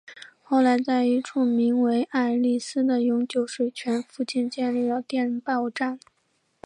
[0.41, 5.99] 后来在一处名为爱丽斯的永久水泉附近建立了电报站。